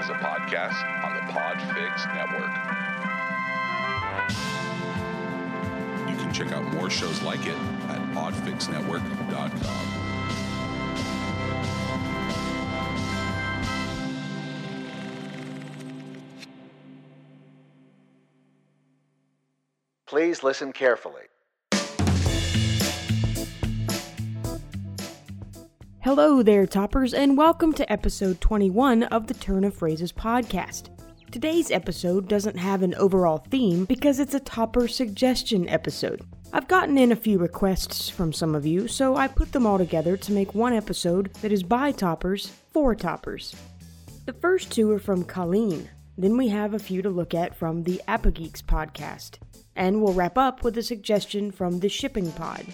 is 0.00 0.08
a 0.08 0.14
podcast 0.14 0.82
on 1.04 1.14
the 1.14 1.20
Podfix 1.30 2.06
Network. 2.14 2.50
You 6.08 6.16
can 6.16 6.32
check 6.32 6.52
out 6.52 6.64
more 6.72 6.88
shows 6.88 7.20
like 7.22 7.44
it 7.44 7.56
at 7.88 8.00
podfixnetwork.com. 8.14 10.00
Please 20.06 20.42
listen 20.42 20.72
carefully. 20.72 21.24
Hello 26.12 26.42
there, 26.42 26.66
toppers, 26.66 27.14
and 27.14 27.38
welcome 27.38 27.72
to 27.72 27.92
episode 27.92 28.40
21 28.40 29.04
of 29.04 29.28
the 29.28 29.34
Turn 29.34 29.62
of 29.62 29.76
Phrases 29.76 30.10
podcast. 30.10 30.88
Today's 31.30 31.70
episode 31.70 32.26
doesn't 32.26 32.56
have 32.56 32.82
an 32.82 32.96
overall 32.96 33.38
theme 33.38 33.84
because 33.84 34.18
it's 34.18 34.34
a 34.34 34.40
topper 34.40 34.88
suggestion 34.88 35.68
episode. 35.68 36.22
I've 36.52 36.66
gotten 36.66 36.98
in 36.98 37.12
a 37.12 37.16
few 37.16 37.38
requests 37.38 38.08
from 38.08 38.32
some 38.32 38.56
of 38.56 38.66
you, 38.66 38.88
so 38.88 39.14
I 39.14 39.28
put 39.28 39.52
them 39.52 39.64
all 39.64 39.78
together 39.78 40.16
to 40.16 40.32
make 40.32 40.52
one 40.52 40.72
episode 40.72 41.32
that 41.42 41.52
is 41.52 41.62
by 41.62 41.92
toppers 41.92 42.50
for 42.72 42.96
toppers. 42.96 43.54
The 44.26 44.32
first 44.32 44.72
two 44.72 44.90
are 44.90 44.98
from 44.98 45.22
Colleen. 45.22 45.88
Then 46.18 46.36
we 46.36 46.48
have 46.48 46.74
a 46.74 46.80
few 46.80 47.02
to 47.02 47.08
look 47.08 47.34
at 47.34 47.54
from 47.54 47.84
the 47.84 48.02
Apogeeks 48.08 48.62
podcast. 48.62 49.38
And 49.76 50.02
we'll 50.02 50.14
wrap 50.14 50.36
up 50.36 50.64
with 50.64 50.76
a 50.76 50.82
suggestion 50.82 51.52
from 51.52 51.78
the 51.78 51.88
Shipping 51.88 52.32
Pod. 52.32 52.66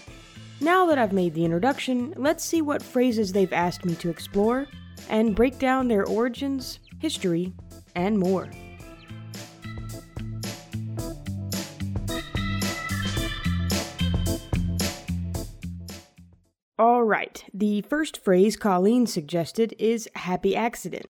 Now 0.59 0.87
that 0.87 0.97
I've 0.97 1.13
made 1.13 1.35
the 1.35 1.45
introduction, 1.45 2.13
let's 2.17 2.43
see 2.43 2.61
what 2.61 2.81
phrases 2.81 3.31
they've 3.31 3.53
asked 3.53 3.85
me 3.85 3.93
to 3.95 4.09
explore 4.09 4.65
and 5.07 5.35
break 5.35 5.59
down 5.59 5.87
their 5.87 6.03
origins, 6.03 6.79
history, 6.99 7.53
and 7.95 8.17
more. 8.17 8.49
Alright, 16.79 17.43
the 17.53 17.81
first 17.81 18.23
phrase 18.23 18.55
Colleen 18.55 19.07
suggested 19.07 19.75
is 19.79 20.09
happy 20.15 20.55
accident. 20.55 21.05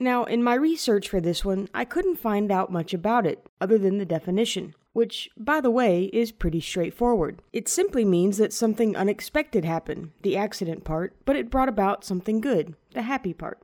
Now, 0.00 0.24
in 0.24 0.44
my 0.44 0.54
research 0.54 1.08
for 1.08 1.20
this 1.20 1.44
one, 1.44 1.68
I 1.74 1.84
couldn't 1.84 2.20
find 2.20 2.52
out 2.52 2.70
much 2.70 2.94
about 2.94 3.26
it, 3.26 3.44
other 3.60 3.78
than 3.78 3.98
the 3.98 4.04
definition, 4.04 4.74
which, 4.92 5.28
by 5.36 5.60
the 5.60 5.70
way, 5.70 6.04
is 6.12 6.32
pretty 6.32 6.60
straightforward. 6.60 7.40
It 7.52 7.68
simply 7.68 8.04
means 8.04 8.38
that 8.38 8.52
something 8.52 8.96
unexpected 8.96 9.64
happened, 9.64 10.10
the 10.22 10.36
accident 10.36 10.84
part, 10.84 11.16
but 11.24 11.36
it 11.36 11.50
brought 11.50 11.68
about 11.68 12.04
something 12.04 12.40
good, 12.40 12.74
the 12.94 13.02
happy 13.02 13.32
part. 13.32 13.60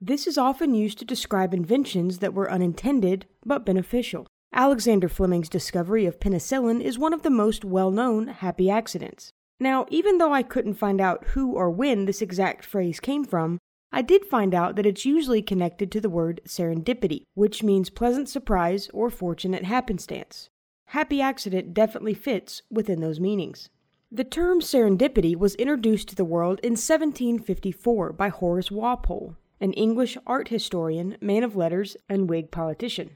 This 0.00 0.26
is 0.26 0.36
often 0.36 0.74
used 0.74 0.98
to 0.98 1.04
describe 1.04 1.54
inventions 1.54 2.18
that 2.18 2.34
were 2.34 2.50
unintended 2.50 3.26
but 3.44 3.64
beneficial. 3.64 4.26
Alexander 4.52 5.08
Fleming's 5.08 5.48
discovery 5.48 6.06
of 6.06 6.20
penicillin 6.20 6.80
is 6.80 6.98
one 6.98 7.12
of 7.12 7.22
the 7.22 7.30
most 7.30 7.64
well 7.64 7.90
known 7.90 8.28
happy 8.28 8.70
accidents. 8.70 9.32
Now, 9.58 9.86
even 9.88 10.18
though 10.18 10.32
I 10.32 10.42
couldn't 10.42 10.74
find 10.74 11.00
out 11.00 11.24
who 11.28 11.52
or 11.52 11.70
when 11.70 12.04
this 12.04 12.20
exact 12.20 12.64
phrase 12.64 13.00
came 13.00 13.24
from, 13.24 13.58
I 13.96 14.02
did 14.02 14.24
find 14.24 14.56
out 14.56 14.74
that 14.74 14.86
it's 14.86 15.04
usually 15.04 15.40
connected 15.40 15.92
to 15.92 16.00
the 16.00 16.10
word 16.10 16.40
serendipity, 16.48 17.26
which 17.34 17.62
means 17.62 17.90
pleasant 17.90 18.28
surprise 18.28 18.90
or 18.92 19.08
fortunate 19.08 19.62
happenstance. 19.62 20.50
Happy 20.86 21.20
accident 21.20 21.72
definitely 21.72 22.14
fits 22.14 22.62
within 22.68 23.00
those 23.00 23.20
meanings. 23.20 23.70
The 24.10 24.24
term 24.24 24.60
serendipity 24.60 25.36
was 25.36 25.54
introduced 25.54 26.08
to 26.08 26.16
the 26.16 26.24
world 26.24 26.58
in 26.64 26.72
1754 26.72 28.12
by 28.14 28.30
Horace 28.30 28.68
Walpole, 28.68 29.36
an 29.60 29.72
English 29.74 30.18
art 30.26 30.48
historian, 30.48 31.16
man 31.20 31.44
of 31.44 31.54
letters, 31.54 31.96
and 32.08 32.28
Whig 32.28 32.50
politician. 32.50 33.10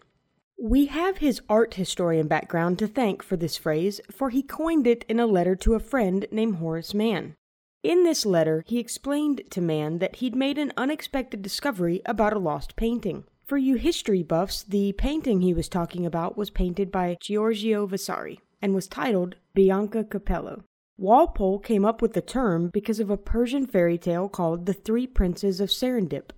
We 0.63 0.87
have 0.87 1.19
his 1.19 1.41
art 1.49 1.75
historian 1.75 2.29
background 2.29 2.79
to 2.79 2.87
thank 2.87 3.25
for 3.25 3.37
this 3.37 3.57
phrase, 3.57 4.01
for 4.13 4.31
he 4.31 4.45
coined 4.45 4.87
it 4.87 5.05
in 5.09 5.19
a 5.19 5.27
letter 5.27 5.57
to 5.57 5.75
a 5.75 5.81
friend 5.81 6.25
named 6.31 6.59
Horace 6.59 6.95
Mann. 6.95 7.35
In 7.83 8.03
this 8.03 8.27
letter, 8.27 8.65
he 8.67 8.81
explained 8.81 9.43
to 9.51 9.61
Mann 9.61 9.99
that 9.99 10.17
he'd 10.17 10.35
made 10.35 10.59
an 10.59 10.73
unexpected 10.77 11.43
discovery 11.43 12.03
about 12.05 12.33
a 12.33 12.39
lost 12.39 12.75
painting. 12.75 13.25
For 13.45 13.57
you 13.57 13.77
history 13.77 14.23
buffs, 14.23 14.65
the 14.65 14.93
painting 14.95 15.41
he 15.41 15.55
was 15.55 15.69
talking 15.69 16.05
about 16.05 16.37
was 16.37 16.51
painted 16.51 16.91
by 16.91 17.17
Giorgio 17.21 17.87
Vasari 17.87 18.41
and 18.61 18.75
was 18.75 18.89
titled 18.89 19.37
Bianca 19.55 20.03
Capello. 20.03 20.65
Walpole 20.99 21.61
came 21.61 21.85
up 21.85 22.03
with 22.03 22.15
the 22.15 22.21
term 22.21 22.71
because 22.73 22.99
of 22.99 23.11
a 23.11 23.17
Persian 23.17 23.65
fairy 23.65 23.97
tale 23.97 24.29
called 24.29 24.67
The 24.67 24.75
Three 24.75 25.07
Princes 25.07 25.61
of 25.61 25.71
Serendip. 25.71 26.31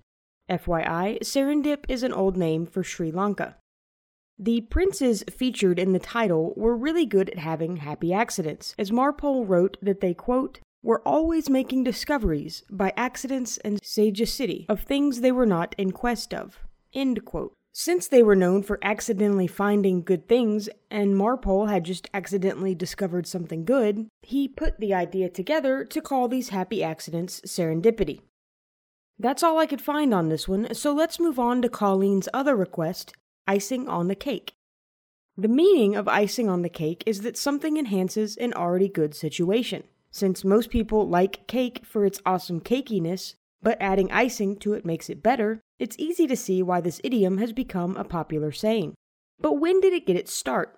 FYI, 0.49 1.19
Serendip 1.23 1.85
is 1.89 2.03
an 2.03 2.13
old 2.13 2.37
name 2.37 2.67
for 2.67 2.83
Sri 2.83 3.11
Lanka. 3.11 3.57
The 4.37 4.61
princes 4.61 5.23
featured 5.29 5.79
in 5.79 5.93
the 5.93 5.99
title 5.99 6.53
were 6.55 6.75
really 6.75 7.07
good 7.07 7.31
at 7.31 7.39
having 7.39 7.77
happy 7.77 8.13
accidents, 8.13 8.75
as 8.77 8.91
Walpole 8.91 9.45
wrote 9.45 9.77
that 9.81 10.01
they, 10.01 10.13
quote, 10.13 10.59
were 10.83 11.01
always 11.07 11.49
making 11.49 11.83
discoveries 11.83 12.63
by 12.69 12.93
accidents 12.97 13.57
and 13.59 13.79
sagacity 13.83 14.65
of 14.67 14.81
things 14.81 15.21
they 15.21 15.31
were 15.31 15.45
not 15.45 15.75
in 15.77 15.91
quest 15.91 16.33
of. 16.33 16.59
Since 17.73 18.09
they 18.09 18.21
were 18.21 18.35
known 18.35 18.63
for 18.63 18.79
accidentally 18.81 19.47
finding 19.47 20.03
good 20.03 20.27
things, 20.27 20.67
and 20.89 21.17
Walpole 21.17 21.67
had 21.67 21.85
just 21.85 22.09
accidentally 22.13 22.75
discovered 22.75 23.25
something 23.25 23.63
good, 23.63 24.09
he 24.21 24.49
put 24.49 24.79
the 24.79 24.93
idea 24.93 25.29
together 25.29 25.85
to 25.85 26.01
call 26.01 26.27
these 26.27 26.49
happy 26.49 26.83
accidents 26.83 27.39
serendipity. 27.45 28.21
That's 29.17 29.41
all 29.41 29.57
I 29.57 29.67
could 29.67 29.81
find 29.81 30.13
on 30.13 30.27
this 30.27 30.49
one, 30.49 30.73
so 30.73 30.91
let's 30.93 31.19
move 31.19 31.39
on 31.39 31.61
to 31.61 31.69
Colleen's 31.69 32.27
other 32.33 32.55
request 32.55 33.13
icing 33.47 33.87
on 33.87 34.07
the 34.09 34.15
cake. 34.15 34.53
The 35.37 35.47
meaning 35.47 35.95
of 35.95 36.09
icing 36.09 36.49
on 36.49 36.63
the 36.63 36.69
cake 36.69 37.03
is 37.05 37.21
that 37.21 37.37
something 37.37 37.77
enhances 37.77 38.35
an 38.35 38.53
already 38.53 38.89
good 38.89 39.15
situation. 39.15 39.83
Since 40.11 40.43
most 40.43 40.69
people 40.69 41.07
like 41.07 41.47
cake 41.47 41.81
for 41.83 42.05
its 42.05 42.21
awesome 42.25 42.59
cakiness, 42.59 43.35
but 43.61 43.77
adding 43.79 44.11
icing 44.11 44.57
to 44.57 44.73
it 44.73 44.85
makes 44.85 45.09
it 45.09 45.23
better, 45.23 45.61
it's 45.79 45.95
easy 45.97 46.27
to 46.27 46.35
see 46.35 46.61
why 46.61 46.81
this 46.81 46.99
idiom 47.03 47.37
has 47.37 47.53
become 47.53 47.95
a 47.95 48.03
popular 48.03 48.51
saying. 48.51 48.93
But 49.39 49.53
when 49.53 49.79
did 49.79 49.93
it 49.93 50.05
get 50.05 50.17
its 50.17 50.33
start? 50.33 50.77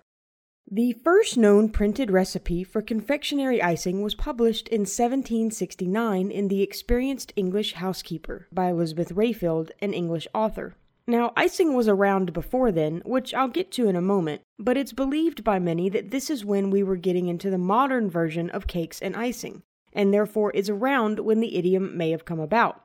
The 0.70 0.92
first 0.92 1.36
known 1.36 1.68
printed 1.68 2.10
recipe 2.10 2.64
for 2.64 2.80
confectionery 2.80 3.60
icing 3.60 4.02
was 4.02 4.14
published 4.14 4.68
in 4.68 4.82
1769 4.82 6.30
in 6.30 6.48
The 6.48 6.62
Experienced 6.62 7.32
English 7.36 7.74
Housekeeper 7.74 8.48
by 8.50 8.70
Elizabeth 8.70 9.10
Raffald, 9.10 9.72
an 9.80 9.92
English 9.92 10.26
author. 10.32 10.76
Now, 11.06 11.32
icing 11.36 11.74
was 11.74 11.86
around 11.86 12.32
before 12.32 12.72
then, 12.72 13.02
which 13.04 13.34
I'll 13.34 13.48
get 13.48 13.70
to 13.72 13.88
in 13.88 13.96
a 13.96 14.00
moment, 14.00 14.40
but 14.58 14.78
it's 14.78 14.94
believed 14.94 15.44
by 15.44 15.58
many 15.58 15.90
that 15.90 16.10
this 16.10 16.30
is 16.30 16.46
when 16.46 16.70
we 16.70 16.82
were 16.82 16.96
getting 16.96 17.28
into 17.28 17.50
the 17.50 17.58
modern 17.58 18.08
version 18.08 18.48
of 18.50 18.66
cakes 18.66 19.02
and 19.02 19.14
icing, 19.14 19.62
and 19.92 20.14
therefore 20.14 20.50
is 20.52 20.70
around 20.70 21.20
when 21.20 21.40
the 21.40 21.56
idiom 21.56 21.96
may 21.96 22.10
have 22.10 22.24
come 22.24 22.40
about. 22.40 22.80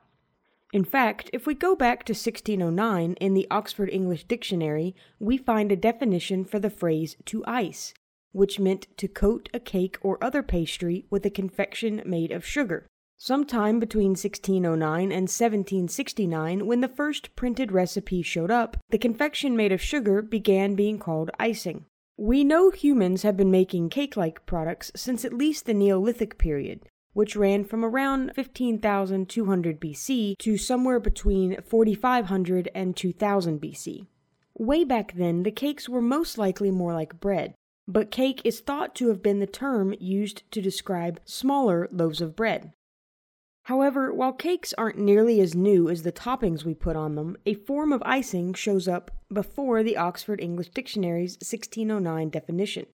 In 0.72 0.84
fact, 0.84 1.30
if 1.32 1.46
we 1.46 1.54
go 1.54 1.74
back 1.74 2.04
to 2.04 2.12
1609 2.12 3.14
in 3.14 3.34
the 3.34 3.46
Oxford 3.50 3.88
English 3.90 4.24
Dictionary, 4.24 4.94
we 5.18 5.36
find 5.38 5.72
a 5.72 5.76
definition 5.76 6.44
for 6.44 6.58
the 6.58 6.70
phrase 6.70 7.16
to 7.24 7.42
ice, 7.46 7.94
which 8.32 8.60
meant 8.60 8.86
to 8.98 9.08
coat 9.08 9.48
a 9.54 9.58
cake 9.58 9.98
or 10.02 10.22
other 10.22 10.42
pastry 10.42 11.06
with 11.10 11.24
a 11.24 11.30
confection 11.30 12.02
made 12.04 12.30
of 12.30 12.46
sugar. 12.46 12.86
Sometime 13.22 13.78
between 13.78 14.12
1609 14.12 15.12
and 15.12 15.28
1769, 15.28 16.66
when 16.66 16.80
the 16.80 16.88
first 16.88 17.36
printed 17.36 17.70
recipe 17.70 18.22
showed 18.22 18.50
up, 18.50 18.78
the 18.88 18.96
confection 18.96 19.54
made 19.54 19.72
of 19.72 19.82
sugar 19.82 20.22
began 20.22 20.74
being 20.74 20.98
called 20.98 21.30
icing. 21.38 21.84
We 22.16 22.44
know 22.44 22.70
humans 22.70 23.20
have 23.20 23.36
been 23.36 23.50
making 23.50 23.90
cake 23.90 24.16
like 24.16 24.46
products 24.46 24.90
since 24.96 25.22
at 25.26 25.34
least 25.34 25.66
the 25.66 25.74
Neolithic 25.74 26.38
period, 26.38 26.86
which 27.12 27.36
ran 27.36 27.62
from 27.64 27.84
around 27.84 28.32
15,200 28.34 29.78
BC 29.78 30.38
to 30.38 30.56
somewhere 30.56 30.98
between 30.98 31.60
4,500 31.60 32.70
and 32.74 32.96
2000 32.96 33.60
BC. 33.60 34.06
Way 34.56 34.84
back 34.84 35.12
then, 35.12 35.42
the 35.42 35.50
cakes 35.50 35.90
were 35.90 36.00
most 36.00 36.38
likely 36.38 36.70
more 36.70 36.94
like 36.94 37.20
bread, 37.20 37.52
but 37.86 38.10
cake 38.10 38.40
is 38.46 38.60
thought 38.60 38.94
to 38.94 39.08
have 39.08 39.22
been 39.22 39.40
the 39.40 39.46
term 39.46 39.94
used 40.00 40.50
to 40.52 40.62
describe 40.62 41.20
smaller 41.26 41.86
loaves 41.92 42.22
of 42.22 42.34
bread. 42.34 42.72
However, 43.70 44.12
while 44.12 44.32
cakes 44.32 44.74
aren't 44.76 44.98
nearly 44.98 45.40
as 45.40 45.54
new 45.54 45.88
as 45.88 46.02
the 46.02 46.10
toppings 46.10 46.64
we 46.64 46.74
put 46.74 46.96
on 46.96 47.14
them, 47.14 47.36
a 47.46 47.54
form 47.54 47.92
of 47.92 48.02
icing 48.04 48.52
shows 48.52 48.88
up 48.88 49.12
before 49.32 49.84
the 49.84 49.96
Oxford 49.96 50.40
English 50.40 50.70
Dictionary's 50.70 51.34
1609 51.34 52.30
definition. 52.30 52.86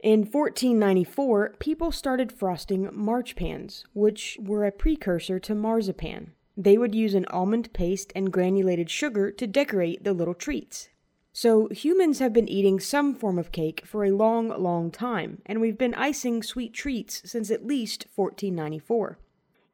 In 0.00 0.20
1494, 0.20 1.56
people 1.58 1.92
started 1.92 2.32
frosting 2.32 2.86
marchpans, 2.86 3.84
which 3.92 4.38
were 4.40 4.64
a 4.64 4.72
precursor 4.72 5.38
to 5.40 5.54
marzipan. 5.54 6.32
They 6.56 6.78
would 6.78 6.94
use 6.94 7.12
an 7.12 7.26
almond 7.26 7.74
paste 7.74 8.14
and 8.16 8.32
granulated 8.32 8.88
sugar 8.88 9.30
to 9.32 9.46
decorate 9.46 10.04
the 10.04 10.14
little 10.14 10.32
treats. 10.32 10.88
So, 11.34 11.68
humans 11.68 12.18
have 12.18 12.32
been 12.32 12.48
eating 12.48 12.80
some 12.80 13.14
form 13.14 13.38
of 13.38 13.52
cake 13.52 13.82
for 13.84 14.06
a 14.06 14.12
long, 14.12 14.48
long 14.48 14.90
time, 14.90 15.42
and 15.44 15.60
we've 15.60 15.76
been 15.76 15.92
icing 15.92 16.42
sweet 16.42 16.72
treats 16.72 17.20
since 17.30 17.50
at 17.50 17.66
least 17.66 18.06
1494. 18.14 19.18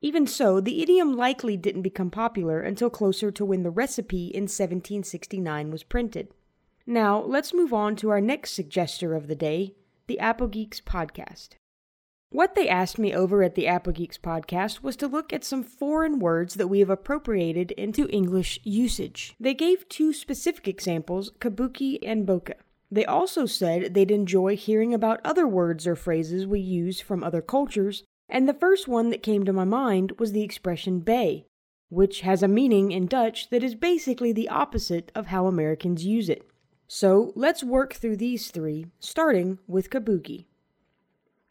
Even 0.01 0.27
so, 0.27 0.61
the 0.61 0.81
idiom 0.81 1.17
likely 1.17 1.57
didn't 1.57 1.83
become 1.83 2.11
popular 2.11 2.61
until 2.61 2.89
closer 2.89 3.31
to 3.33 3.45
when 3.45 3.65
the 3.65 3.71
recipe 3.71 4.27
in 4.27 4.45
1769 4.45 5.71
was 5.71 5.83
printed. 5.83 6.29
Now, 6.87 7.21
let's 7.21 7.53
move 7.53 7.73
on 7.73 7.97
to 7.97 8.11
our 8.11 8.21
next 8.21 8.53
suggester 8.53 9.17
of 9.17 9.27
the 9.27 9.35
day, 9.35 9.75
the 10.07 10.21
Apple 10.21 10.47
Geeks 10.47 10.81
podcast. 10.81 11.51
What 12.31 12.55
they 12.55 12.69
asked 12.69 12.99
me 12.99 13.15
over 13.15 13.43
at 13.43 13.55
the 13.55 13.67
Apple 13.67 13.93
Geeks 13.93 14.19
podcast 14.19 14.83
was 14.83 14.97
to 14.97 15.09
look 15.09 15.33
at 15.33 15.45
some 15.45 15.63
foreign 15.63 16.19
words 16.19 16.55
that 16.55 16.69
we 16.69 16.79
have 16.81 16.91
appropriated 16.91 17.73
into 17.73 18.09
English 18.09 18.61
usage. 18.65 19.35
They 19.41 19.55
gave 19.55 19.89
two 19.89 20.13
specific 20.13 20.69
examples, 20.69 21.33
kabuki 21.41 21.99
and 22.03 22.27
bokeh. 22.27 22.55
They 22.91 23.05
also 23.05 23.47
said 23.47 23.95
they'd 23.95 24.11
enjoy 24.11 24.57
hearing 24.57 24.95
about 24.95 25.21
other 25.25 25.47
words 25.47 25.87
or 25.87 25.97
phrases 25.97 26.47
we 26.47 26.61
use 26.61 27.01
from 27.01 27.25
other 27.25 27.43
cultures, 27.43 28.05
and 28.29 28.49
the 28.49 28.55
first 28.55 28.87
one 28.87 29.11
that 29.11 29.23
came 29.23 29.45
to 29.45 29.53
my 29.53 29.65
mind 29.65 30.13
was 30.19 30.33
the 30.33 30.43
expression 30.43 31.01
bae, 31.01 31.45
which 31.89 32.21
has 32.21 32.43
a 32.43 32.49
meaning 32.49 32.93
in 32.93 33.07
Dutch 33.07 33.51
that 33.51 33.63
is 33.63 33.75
basically 33.75 34.33
the 34.33 34.49
opposite 34.49 35.11
of 35.15 35.27
how 35.27 35.47
Americans 35.47 36.05
use 36.05 36.29
it. 36.29 36.49
So 36.87 37.33
let's 37.35 37.63
work 37.63 37.95
through 37.95 38.17
these 38.17 38.51
three, 38.51 38.87
starting 38.99 39.59
with 39.67 39.91
kabuki. 39.91 40.47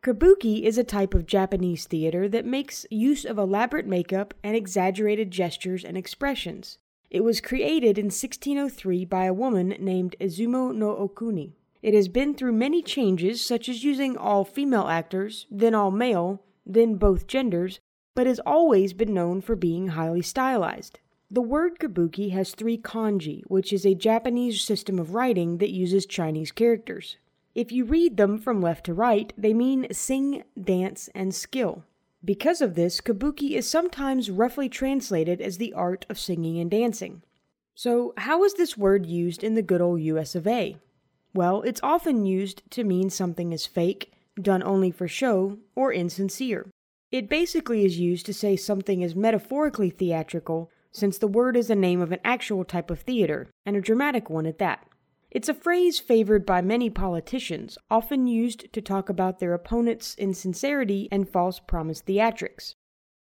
Kabuki 0.04 0.64
is 0.64 0.78
a 0.78 0.84
type 0.84 1.14
of 1.14 1.26
Japanese 1.26 1.86
theater 1.86 2.30
that 2.30 2.46
makes 2.46 2.86
use 2.90 3.26
of 3.26 3.38
elaborate 3.38 3.88
makeup 3.88 4.34
and 4.44 4.56
exaggerated 4.56 5.32
gestures 5.32 5.84
and 5.84 5.98
expressions. 5.98 6.78
It 7.10 7.24
was 7.24 7.42
created 7.42 7.98
in 7.98 8.06
1603 8.06 9.06
by 9.06 9.26
a 9.26 9.34
woman 9.34 9.76
named 9.80 10.16
Izumo 10.20 10.74
no 10.74 10.96
Okuni. 10.96 11.54
It 11.82 11.94
has 11.94 12.08
been 12.08 12.34
through 12.34 12.54
many 12.54 12.82
changes, 12.82 13.44
such 13.46 13.70
as 13.70 13.84
using 13.84 14.18
all 14.18 14.44
female 14.44 14.88
actors, 14.88 15.46
then 15.50 15.76
all 15.76 15.92
male, 15.92 16.42
then 16.68 16.96
both 16.96 17.28
genders, 17.28 17.80
but 18.14 18.28
has 18.28 18.40
always 18.46 18.94
been 18.94 19.14
known 19.14 19.42
for 19.42 19.56
being 19.56 19.90
highly 19.90 20.22
stylized. 20.22 21.00
The 21.30 21.42
word 21.42 21.80
kabuki 21.80 22.32
has 22.32 22.52
three 22.52 22.78
kanji, 22.78 23.44
which 23.48 23.74
is 23.74 23.86
a 23.86 23.96
Japanese 23.96 24.62
system 24.62 24.98
of 25.00 25.14
writing 25.14 25.58
that 25.58 25.72
uses 25.72 26.06
Chinese 26.06 26.52
characters. 26.52 27.18
If 27.54 27.72
you 27.72 27.86
read 27.86 28.18
them 28.18 28.38
from 28.38 28.62
left 28.62 28.86
to 28.86 28.94
right, 28.94 29.34
they 29.38 29.54
mean 29.54 29.88
sing, 29.92 30.44
dance, 30.62 31.10
and 31.16 31.34
skill. 31.34 31.84
Because 32.24 32.62
of 32.62 32.76
this, 32.76 33.02
kabuki 33.02 33.52
is 33.52 33.70
sometimes 33.70 34.30
roughly 34.30 34.70
translated 34.70 35.42
as 35.42 35.58
the 35.58 35.74
art 35.74 36.06
of 36.10 36.20
singing 36.20 36.60
and 36.60 36.72
dancing. 36.72 37.24
So, 37.76 38.14
how 38.18 38.44
is 38.44 38.56
this 38.56 38.78
word 38.78 39.06
used 39.06 39.44
in 39.44 39.56
the 39.56 39.62
good 39.62 39.82
old 39.82 40.02
US 40.02 40.34
of 40.34 40.48
A? 40.48 40.78
Well, 41.34 41.62
it's 41.62 41.82
often 41.84 42.26
used 42.26 42.64
to 42.72 42.84
mean 42.84 43.10
something 43.10 43.52
is 43.52 43.66
fake, 43.66 44.12
done 44.42 44.64
only 44.64 44.92
for 44.92 45.08
show, 45.08 45.58
or 45.76 45.92
insincere. 45.92 46.70
It 47.12 47.30
basically 47.30 47.86
is 47.86 48.00
used 48.00 48.26
to 48.26 48.34
say 48.34 48.56
something 48.56 49.02
is 49.02 49.16
metaphorically 49.16 49.90
theatrical, 49.90 50.70
since 50.92 51.18
the 51.18 51.28
word 51.28 51.56
is 51.56 51.68
the 51.68 51.76
name 51.76 52.02
of 52.02 52.12
an 52.12 52.20
actual 52.24 52.66
type 52.66 52.90
of 52.90 53.00
theater, 53.00 53.50
and 53.66 53.76
a 53.76 53.82
dramatic 53.82 54.30
one 54.30 54.46
at 54.46 54.58
that. 54.58 54.86
It's 55.30 55.50
a 55.50 55.54
phrase 55.54 56.00
favored 56.00 56.46
by 56.46 56.62
many 56.62 56.90
politicians, 56.90 57.78
often 57.92 58.28
used 58.28 58.72
to 58.74 58.82
talk 58.82 59.10
about 59.10 59.40
their 59.40 59.54
opponents' 59.54 60.16
insincerity 60.18 61.08
and 61.12 61.30
false 61.30 61.60
promise 61.60 62.02
theatrics. 62.02 62.74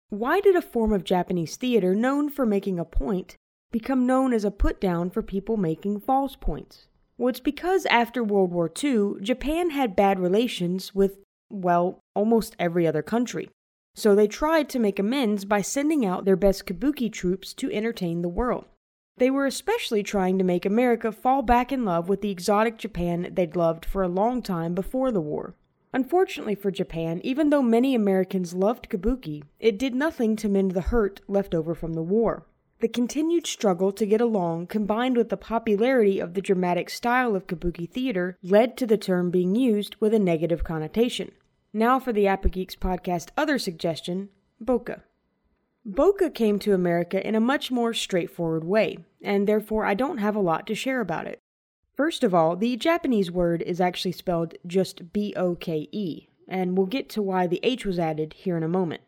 Why 0.09 0.39
did 0.39 0.55
a 0.55 0.61
form 0.61 0.93
of 0.93 1.03
Japanese 1.03 1.57
theater 1.57 1.93
known 1.93 2.29
for 2.29 2.45
making 2.45 2.79
a 2.79 2.85
point 2.85 3.35
become 3.71 4.05
known 4.05 4.33
as 4.33 4.45
a 4.45 4.51
put 4.51 4.79
down 4.79 5.09
for 5.09 5.21
people 5.21 5.57
making 5.57 5.99
false 5.99 6.35
points? 6.35 6.87
Well, 7.17 7.29
it's 7.29 7.39
because 7.39 7.85
after 7.87 8.23
World 8.23 8.51
War 8.51 8.71
II, 8.83 9.15
Japan 9.21 9.71
had 9.71 9.95
bad 9.95 10.19
relations 10.19 10.93
with, 10.93 11.17
well, 11.49 11.99
almost 12.15 12.55
every 12.59 12.85
other 12.85 13.01
country. 13.01 13.49
So 13.95 14.13
they 14.13 14.27
tried 14.27 14.69
to 14.69 14.79
make 14.79 14.99
amends 14.99 15.43
by 15.43 15.61
sending 15.61 16.05
out 16.05 16.25
their 16.25 16.35
best 16.35 16.67
kabuki 16.67 17.11
troops 17.11 17.53
to 17.55 17.71
entertain 17.71 18.21
the 18.21 18.29
world. 18.29 18.65
They 19.17 19.31
were 19.31 19.47
especially 19.47 20.03
trying 20.03 20.37
to 20.37 20.43
make 20.43 20.65
America 20.65 21.11
fall 21.11 21.41
back 21.41 21.71
in 21.71 21.83
love 21.83 22.07
with 22.07 22.21
the 22.21 22.29
exotic 22.29 22.77
Japan 22.77 23.31
they'd 23.33 23.55
loved 23.55 23.83
for 23.83 24.03
a 24.03 24.07
long 24.07 24.43
time 24.43 24.75
before 24.75 25.11
the 25.11 25.21
war. 25.21 25.55
Unfortunately 25.91 26.53
for 26.53 26.69
Japan, 26.69 27.19
even 27.23 27.49
though 27.49 27.63
many 27.63 27.95
Americans 27.95 28.53
loved 28.53 28.89
kabuki, 28.89 29.41
it 29.59 29.79
did 29.79 29.95
nothing 29.95 30.35
to 30.35 30.47
mend 30.47 30.71
the 30.71 30.81
hurt 30.81 31.21
left 31.27 31.55
over 31.55 31.73
from 31.73 31.93
the 31.93 32.03
war. 32.03 32.45
The 32.79 32.87
continued 32.87 33.47
struggle 33.47 33.91
to 33.91 34.05
get 34.05 34.21
along, 34.21 34.67
combined 34.67 35.17
with 35.17 35.29
the 35.29 35.37
popularity 35.37 36.19
of 36.19 36.35
the 36.35 36.41
dramatic 36.41 36.91
style 36.91 37.35
of 37.35 37.47
kabuki 37.47 37.89
theater, 37.89 38.37
led 38.43 38.77
to 38.77 38.85
the 38.85 38.97
term 38.97 39.31
being 39.31 39.55
used 39.55 39.95
with 39.99 40.13
a 40.13 40.19
negative 40.19 40.63
connotation. 40.63 41.31
Now 41.73 41.99
for 41.99 42.13
the 42.13 42.27
Apple 42.27 42.51
Geeks 42.51 42.75
podcast 42.75 43.29
other 43.35 43.57
suggestion, 43.57 44.29
bokeh. 44.63 45.01
Bokeh 45.89 46.35
came 46.35 46.59
to 46.59 46.75
America 46.75 47.25
in 47.25 47.33
a 47.33 47.39
much 47.39 47.71
more 47.71 47.95
straightforward 47.95 48.63
way, 48.63 48.99
and 49.23 49.47
therefore 49.47 49.83
I 49.83 49.95
don't 49.95 50.19
have 50.19 50.35
a 50.35 50.39
lot 50.39 50.67
to 50.67 50.75
share 50.75 51.01
about 51.01 51.25
it. 51.25 51.39
First 51.95 52.23
of 52.23 52.35
all, 52.35 52.55
the 52.55 52.77
Japanese 52.77 53.31
word 53.31 53.63
is 53.63 53.81
actually 53.81 54.11
spelled 54.11 54.53
just 54.67 55.11
B 55.13 55.33
O 55.35 55.55
K 55.55 55.89
E, 55.91 56.27
and 56.47 56.77
we'll 56.77 56.85
get 56.85 57.09
to 57.09 57.23
why 57.23 57.47
the 57.47 57.59
H 57.63 57.87
was 57.87 57.97
added 57.97 58.33
here 58.33 58.55
in 58.55 58.61
a 58.61 58.67
moment. 58.67 59.01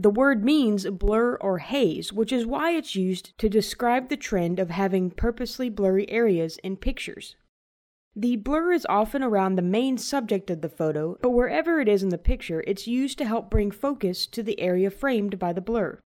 The 0.00 0.08
word 0.08 0.42
means 0.42 0.86
blur 0.86 1.34
or 1.42 1.58
haze, 1.58 2.10
which 2.10 2.32
is 2.32 2.46
why 2.46 2.70
it's 2.70 2.96
used 2.96 3.36
to 3.36 3.50
describe 3.50 4.08
the 4.08 4.16
trend 4.16 4.58
of 4.58 4.70
having 4.70 5.10
purposely 5.10 5.68
blurry 5.68 6.08
areas 6.08 6.56
in 6.64 6.78
pictures. 6.78 7.36
The 8.16 8.36
blur 8.36 8.72
is 8.72 8.86
often 8.88 9.22
around 9.22 9.56
the 9.56 9.62
main 9.62 9.98
subject 9.98 10.48
of 10.48 10.62
the 10.62 10.70
photo, 10.70 11.18
but 11.20 11.32
wherever 11.32 11.82
it 11.82 11.86
is 11.86 12.02
in 12.02 12.08
the 12.08 12.16
picture, 12.16 12.64
it's 12.66 12.86
used 12.86 13.18
to 13.18 13.26
help 13.26 13.50
bring 13.50 13.70
focus 13.70 14.26
to 14.28 14.42
the 14.42 14.58
area 14.58 14.90
framed 14.90 15.38
by 15.38 15.52
the 15.52 15.60
blur. 15.60 16.00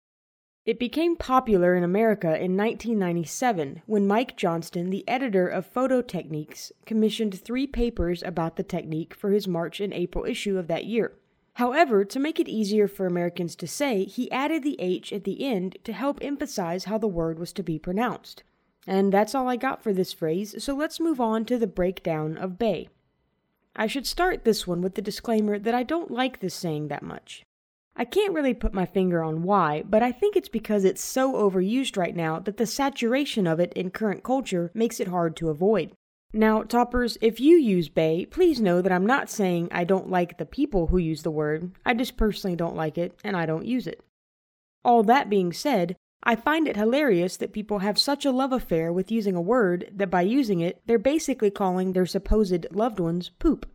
It 0.65 0.79
became 0.79 1.17
popular 1.17 1.75
in 1.75 1.83
America 1.83 2.29
in 2.29 2.57
1997 2.57 3.83
when 3.87 4.07
Mike 4.07 4.37
Johnston, 4.37 4.91
the 4.91 5.03
editor 5.09 5.49
of 5.49 5.67
Photo 5.67 6.01
Techniques, 6.01 6.71
commissioned 6.87 7.41
three 7.41 7.67
papers 7.67 8.23
about 8.23 8.55
the 8.55 8.63
technique 8.63 9.15
for 9.15 9.31
his 9.31 9.49
March 9.49 9.81
and 9.81 9.93
April 9.93 10.25
issue 10.27 10.59
of 10.59 10.69
that 10.69 10.85
year. 10.85 11.17
However, 11.55 12.05
to 12.05 12.21
make 12.21 12.39
it 12.39 12.49
easier 12.49 12.89
for 12.89 13.07
Americans 13.07 13.55
to 13.57 13.67
say, 13.67 14.05
he 14.05 14.31
added 14.31 14.63
the 14.63 14.81
H 14.81 15.13
at 15.13 15.25
the 15.25 15.45
end 15.45 15.77
to 15.85 15.93
help 15.93 16.19
emphasize 16.23 16.85
how 16.85 16.99
the 16.99 17.09
word 17.09 17.39
was 17.39 17.53
to 17.55 17.63
be 17.63 17.79
pronounced. 17.79 18.43
And 18.87 19.13
that's 19.13 19.35
all 19.35 19.49
I 19.49 19.57
got 19.57 19.83
for 19.83 19.93
this 19.93 20.13
phrase, 20.13 20.63
so 20.63 20.75
let's 20.75 21.01
move 21.01 21.21
on 21.21 21.45
to 21.47 21.59
the 21.59 21.67
breakdown 21.67 22.39
of 22.39 22.59
bae. 22.59 22.89
I 23.77 23.87
should 23.87 24.07
start 24.07 24.45
this 24.45 24.67
one 24.67 24.81
with 24.81 24.95
the 24.95 25.03
disclaimer 25.03 25.59
that 25.59 25.75
I 25.75 25.83
don't 25.83 26.11
like 26.11 26.41
this 26.41 26.55
saying 26.55 26.89
that 26.89 27.03
much. 27.03 27.45
I 27.95 28.05
can't 28.05 28.33
really 28.33 28.55
put 28.55 28.73
my 28.73 28.87
finger 28.87 29.23
on 29.23 29.43
why, 29.43 29.83
but 29.87 30.03
I 30.03 30.13
think 30.13 30.35
it's 30.35 30.49
because 30.49 30.85
it's 30.85 31.03
so 31.03 31.35
overused 31.35 31.97
right 31.97 32.17
now 32.17 32.39
that 32.41 32.57
the 32.57 32.67
saturation 32.67 33.47
of 33.47 33.61
it 33.61 33.73
in 33.75 33.91
current 33.91 34.23
culture 34.23 34.71
makes 34.73 35.01
it 35.01 35.09
hard 35.09 35.37
to 35.37 35.51
avoid. 35.51 35.93
Now, 36.33 36.63
toppers, 36.63 37.19
if 37.21 37.41
you 37.41 37.57
use 37.57 37.89
bae, 37.89 38.27
please 38.31 38.61
know 38.61 38.81
that 38.83 38.93
I'm 38.93 39.07
not 39.07 39.29
saying 39.29 39.69
I 39.73 39.83
don't 39.85 40.11
like 40.11 40.39
the 40.39 40.47
people 40.47 40.87
who 40.89 40.99
use 40.99 41.23
the 41.23 41.31
word, 41.31 41.73
I 41.85 41.95
just 41.95 42.17
personally 42.17 42.55
don't 42.55 42.77
like 42.77 42.97
it 42.97 43.19
and 43.25 43.37
I 43.37 43.47
don't 43.47 43.67
use 43.67 43.87
it. 43.87 44.05
All 44.85 45.03
that 45.03 45.29
being 45.29 45.53
said, 45.53 45.97
I 46.23 46.37
find 46.37 46.69
it 46.69 46.77
hilarious 46.77 47.37
that 47.39 47.53
people 47.53 47.79
have 47.79 47.99
such 47.99 48.25
a 48.25 48.31
love 48.31 48.53
affair 48.53 48.93
with 48.93 49.11
using 49.11 49.35
a 49.35 49.41
word 49.41 49.91
that 49.93 50.11
by 50.11 50.23
using 50.23 50.61
it, 50.61 50.81
they're 50.87 50.99
basically 50.99 51.51
calling 51.51 51.93
their 51.93 52.07
supposed 52.07 52.67
loved 52.71 53.01
ones 53.01 53.31
poop. 53.39 53.69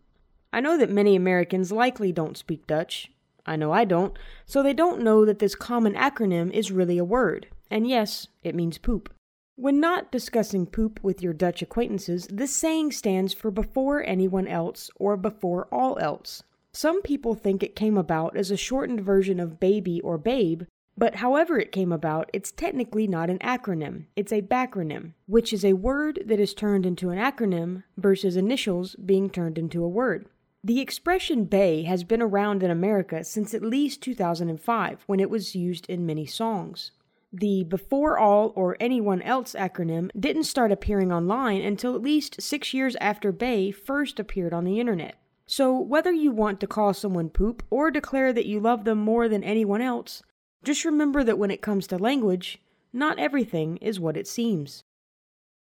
I 0.54 0.62
know 0.62 0.78
that 0.78 0.90
many 0.90 1.16
Americans 1.16 1.72
likely 1.72 2.12
don't 2.12 2.38
speak 2.38 2.68
Dutch. 2.68 3.12
I 3.46 3.56
know 3.56 3.72
I 3.72 3.84
don't, 3.84 4.18
so 4.46 4.64
they 4.64 4.74
don't 4.74 5.04
know 5.04 5.26
that 5.26 5.40
this 5.40 5.56
common 5.56 5.94
acronym 5.94 6.52
is 6.52 6.72
really 6.72 6.98
a 6.98 7.04
word. 7.04 7.48
And 7.70 7.88
yes, 7.88 8.28
it 8.44 8.56
means 8.56 8.78
poop. 8.78 9.14
When 9.58 9.80
not 9.80 10.12
discussing 10.12 10.66
poop 10.66 11.00
with 11.02 11.24
your 11.24 11.32
Dutch 11.32 11.62
acquaintances, 11.62 12.28
this 12.30 12.54
saying 12.54 12.92
stands 12.92 13.34
for 13.34 13.50
before 13.50 14.04
anyone 14.04 14.48
else 14.48 14.90
or 14.98 15.16
before 15.16 15.70
all 15.72 15.98
else. 15.98 16.44
Some 16.74 17.02
people 17.02 17.36
think 17.36 17.64
it 17.64 17.74
came 17.74 17.98
about 17.98 18.36
as 18.36 18.52
a 18.52 18.58
shortened 18.58 19.00
version 19.00 19.40
of 19.40 19.62
baby 19.62 20.02
or 20.02 20.18
babe, 20.18 20.64
but 20.98 21.16
however 21.16 21.58
it 21.58 21.72
came 21.72 21.94
about, 21.94 22.30
it's 22.34 22.52
technically 22.52 23.08
not 23.08 23.30
an 23.30 23.40
acronym, 23.40 24.08
it's 24.18 24.34
a 24.34 24.42
backronym, 24.42 25.14
which 25.26 25.54
is 25.54 25.64
a 25.64 25.72
word 25.72 26.20
that 26.26 26.40
is 26.40 26.54
turned 26.54 26.86
into 26.86 27.12
an 27.12 27.18
acronym 27.18 27.84
versus 27.96 28.36
initials 28.36 28.96
being 28.96 29.30
turned 29.30 29.58
into 29.58 29.86
a 29.86 29.90
word. 29.90 30.28
The 30.66 30.82
expression 30.82 31.46
bae 31.46 31.86
has 31.88 32.04
been 32.04 32.22
around 32.22 32.62
in 32.62 32.72
America 32.72 33.24
since 33.24 33.54
at 33.54 33.62
least 33.62 34.02
2005 34.02 35.04
when 35.06 35.22
it 35.22 35.30
was 35.30 35.56
used 35.56 35.86
in 35.90 36.06
many 36.06 36.26
songs. 36.26 36.92
The 37.38 37.66
before 37.66 38.18
all 38.18 38.54
or 38.56 38.78
anyone 38.80 39.22
else 39.22 39.56
acronym 39.60 40.10
didn't 40.18 40.46
start 40.46 40.72
appearing 40.72 41.12
online 41.12 41.62
until 41.62 41.94
at 41.94 42.02
least 42.02 42.42
six 42.42 42.74
years 42.74 42.96
after 43.02 43.34
Bae 43.34 43.72
first 43.72 44.22
appeared 44.22 44.54
on 44.54 44.64
the 44.64 44.80
internet. 44.80 45.18
So, 45.46 45.78
whether 45.78 46.14
you 46.14 46.32
want 46.32 46.62
to 46.62 46.68
call 46.68 46.94
someone 46.94 47.30
poop 47.30 47.62
or 47.70 47.92
declare 47.92 48.32
that 48.32 48.46
you 48.46 48.62
love 48.62 48.86
them 48.86 49.00
more 49.00 49.28
than 49.28 49.44
anyone 49.44 49.82
else, 49.82 50.24
just 50.64 50.86
remember 50.86 51.26
that 51.26 51.38
when 51.38 51.52
it 51.52 51.62
comes 51.62 51.88
to 51.88 51.98
language, 51.98 52.62
not 52.94 53.20
everything 53.20 53.76
is 53.78 54.00
what 54.00 54.16
it 54.16 54.28
seems. 54.28 54.86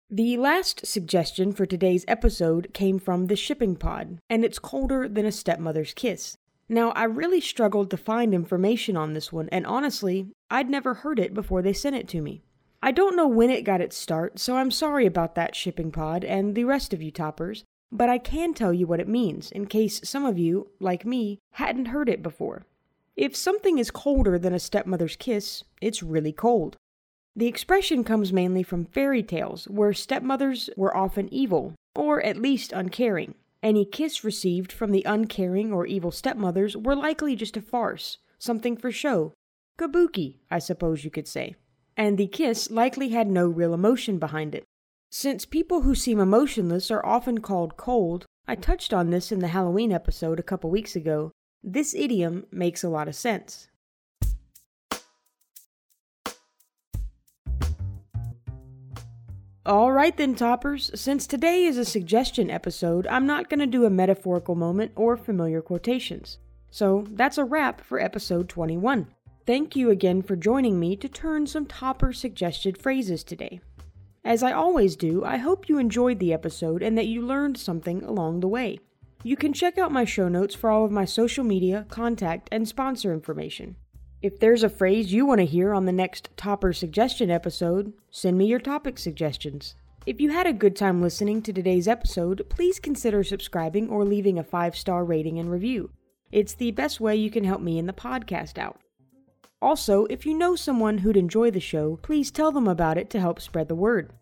The 0.09 0.35
last 0.35 0.85
suggestion 0.85 1.53
for 1.53 1.65
today's 1.65 2.03
episode 2.09 2.73
came 2.73 2.99
from 2.99 3.27
the 3.27 3.37
shipping 3.37 3.77
pod, 3.77 4.19
and 4.29 4.43
it's 4.43 4.59
colder 4.59 5.07
than 5.07 5.25
a 5.25 5.31
stepmother's 5.31 5.93
kiss. 5.93 6.35
Now, 6.69 6.91
I 6.91 7.03
really 7.03 7.41
struggled 7.41 7.89
to 7.91 7.97
find 7.97 8.33
information 8.33 8.95
on 8.95 9.13
this 9.13 9.31
one, 9.31 9.49
and 9.51 9.65
honestly, 9.65 10.27
I'd 10.49 10.69
never 10.69 10.93
heard 10.93 11.19
it 11.19 11.33
before 11.33 11.61
they 11.61 11.73
sent 11.73 11.95
it 11.95 12.07
to 12.09 12.21
me. 12.21 12.41
I 12.81 12.91
don't 12.91 13.15
know 13.15 13.27
when 13.27 13.49
it 13.49 13.63
got 13.63 13.81
its 13.81 13.95
start, 13.97 14.39
so 14.39 14.57
I'm 14.57 14.71
sorry 14.71 15.05
about 15.05 15.35
that 15.35 15.55
shipping 15.55 15.91
pod 15.91 16.23
and 16.23 16.55
the 16.55 16.65
rest 16.65 16.93
of 16.93 17.01
you 17.01 17.11
toppers, 17.11 17.63
but 17.91 18.09
I 18.09 18.17
can 18.17 18.53
tell 18.53 18.73
you 18.73 18.87
what 18.87 18.99
it 18.99 19.07
means 19.07 19.51
in 19.51 19.67
case 19.67 20.01
some 20.03 20.25
of 20.25 20.37
you, 20.37 20.69
like 20.79 21.05
me, 21.05 21.39
hadn't 21.51 21.87
heard 21.87 22.09
it 22.09 22.23
before. 22.23 22.65
If 23.15 23.35
something 23.35 23.77
is 23.77 23.91
colder 23.91 24.39
than 24.39 24.53
a 24.53 24.59
stepmother's 24.59 25.15
kiss, 25.15 25.63
it's 25.79 26.01
really 26.01 26.33
cold. 26.33 26.75
The 27.35 27.47
expression 27.47 28.03
comes 28.03 28.33
mainly 28.33 28.63
from 28.63 28.85
fairy 28.85 29.23
tales, 29.23 29.65
where 29.65 29.93
stepmothers 29.93 30.69
were 30.75 30.95
often 30.95 31.33
evil, 31.33 31.73
or 31.95 32.21
at 32.23 32.37
least 32.37 32.73
uncaring. 32.73 33.35
Any 33.63 33.85
kiss 33.85 34.25
received 34.25 34.73
from 34.73 34.91
the 34.91 35.05
uncaring 35.05 35.71
or 35.71 35.85
evil 35.85 36.11
stepmothers 36.11 36.75
were 36.75 36.97
likely 36.97 37.33
just 37.37 37.55
a 37.55 37.61
farce, 37.61 38.17
something 38.37 38.75
for 38.75 38.91
show. 38.91 39.33
Kabuki, 39.79 40.39
I 40.51 40.59
suppose 40.59 41.05
you 41.05 41.09
could 41.09 41.29
say. 41.29 41.55
And 41.95 42.17
the 42.17 42.27
kiss 42.27 42.69
likely 42.69 43.09
had 43.09 43.29
no 43.29 43.47
real 43.47 43.73
emotion 43.73 44.19
behind 44.19 44.53
it. 44.53 44.65
Since 45.09 45.45
people 45.45 45.83
who 45.83 45.95
seem 45.95 46.19
emotionless 46.19 46.91
are 46.91 47.05
often 47.05 47.39
called 47.39 47.77
cold, 47.77 48.25
I 48.47 48.55
touched 48.55 48.93
on 48.93 49.11
this 49.11 49.31
in 49.31 49.39
the 49.39 49.47
Halloween 49.47 49.93
episode 49.93 50.39
a 50.39 50.43
couple 50.43 50.69
weeks 50.69 50.95
ago. 50.97 51.31
This 51.63 51.93
idiom 51.93 52.45
makes 52.51 52.83
a 52.83 52.89
lot 52.89 53.07
of 53.07 53.15
sense. 53.15 53.69
Alright 59.65 60.17
then, 60.17 60.35
toppers, 60.35 60.91
since 60.93 61.25
today 61.25 61.63
is 61.63 61.77
a 61.77 61.85
suggestion 61.85 62.49
episode, 62.49 63.07
I'm 63.07 63.25
not 63.25 63.49
going 63.49 63.61
to 63.61 63.65
do 63.65 63.85
a 63.85 63.89
metaphorical 63.89 64.55
moment 64.55 64.91
or 64.97 65.15
familiar 65.15 65.61
quotations. 65.61 66.37
So 66.69 67.05
that's 67.11 67.37
a 67.37 67.45
wrap 67.45 67.79
for 67.79 67.97
episode 67.97 68.49
21. 68.49 69.07
Thank 69.45 69.77
you 69.77 69.89
again 69.89 70.21
for 70.21 70.35
joining 70.35 70.81
me 70.81 70.97
to 70.97 71.07
turn 71.07 71.47
some 71.47 71.65
topper 71.65 72.11
suggested 72.11 72.77
phrases 72.77 73.23
today. 73.23 73.61
As 74.25 74.43
I 74.43 74.51
always 74.51 74.97
do, 74.97 75.23
I 75.23 75.37
hope 75.37 75.69
you 75.69 75.77
enjoyed 75.77 76.19
the 76.19 76.33
episode 76.33 76.83
and 76.83 76.97
that 76.97 77.07
you 77.07 77.21
learned 77.21 77.57
something 77.57 78.03
along 78.03 78.41
the 78.41 78.49
way. 78.49 78.79
You 79.23 79.37
can 79.37 79.53
check 79.53 79.77
out 79.77 79.93
my 79.93 80.03
show 80.03 80.27
notes 80.27 80.53
for 80.53 80.69
all 80.69 80.83
of 80.83 80.91
my 80.91 81.05
social 81.05 81.45
media, 81.45 81.85
contact, 81.89 82.49
and 82.51 82.67
sponsor 82.67 83.13
information. 83.13 83.77
If 84.23 84.39
there's 84.39 84.63
a 84.63 84.69
phrase 84.69 85.11
you 85.11 85.25
want 85.25 85.39
to 85.39 85.45
hear 85.45 85.73
on 85.73 85.85
the 85.85 85.91
next 85.91 86.29
Topper 86.37 86.71
Suggestion 86.71 87.29
episode, 87.29 87.91
send 88.09 88.37
me 88.37 88.45
your 88.45 88.57
topic 88.57 88.97
suggestions. 88.97 89.75
If 90.05 90.21
you 90.21 90.29
had 90.29 90.47
a 90.47 90.53
good 90.53 90.77
time 90.77 91.01
listening 91.01 91.41
to 91.41 91.51
today's 91.51 91.89
episode, 91.89 92.45
please 92.47 92.79
consider 92.79 93.25
subscribing 93.25 93.89
or 93.89 94.05
leaving 94.05 94.39
a 94.39 94.43
five 94.43 94.77
star 94.77 95.03
rating 95.03 95.39
and 95.39 95.51
review. 95.51 95.91
It's 96.31 96.53
the 96.53 96.71
best 96.71 97.01
way 97.01 97.17
you 97.17 97.29
can 97.29 97.43
help 97.43 97.59
me 97.59 97.77
and 97.77 97.87
the 97.87 97.91
podcast 97.91 98.57
out. 98.57 98.79
Also, 99.61 100.05
if 100.05 100.25
you 100.25 100.33
know 100.33 100.55
someone 100.55 100.99
who'd 100.99 101.17
enjoy 101.17 101.51
the 101.51 101.59
show, 101.59 101.97
please 101.97 102.31
tell 102.31 102.53
them 102.53 102.69
about 102.69 102.97
it 102.97 103.09
to 103.09 103.19
help 103.19 103.41
spread 103.41 103.67
the 103.67 103.75
word. 103.75 104.13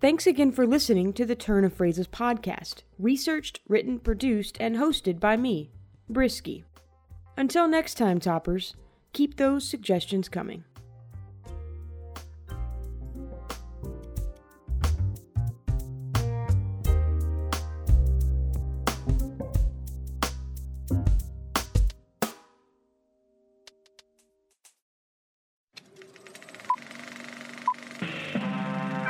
Thanks 0.00 0.24
again 0.24 0.52
for 0.52 0.68
listening 0.68 1.12
to 1.14 1.26
the 1.26 1.34
Turn 1.34 1.64
of 1.64 1.72
Phrases 1.72 2.06
podcast, 2.06 2.82
researched, 2.96 3.58
written, 3.66 3.98
produced, 3.98 4.56
and 4.60 4.76
hosted 4.76 5.18
by 5.18 5.36
me, 5.36 5.72
Brisky. 6.08 6.62
Until 7.36 7.66
next 7.66 7.94
time, 7.94 8.20
toppers, 8.20 8.76
keep 9.12 9.36
those 9.36 9.68
suggestions 9.68 10.28
coming. 10.28 10.64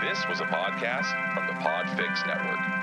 This 0.00 0.28
was 0.28 0.40
a 0.40 0.44
podcast 0.44 1.35
from 1.35 1.47
the 1.47 1.54
Podfix 1.54 2.26
Network. 2.26 2.82